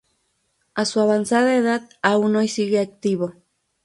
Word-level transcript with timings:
A 0.73 0.85
su 0.85 0.99
avanzada 0.99 1.55
edad 1.55 1.87
aún 2.01 2.35
hoy 2.35 2.47
sigue 2.47 2.79
activo. 2.79 3.35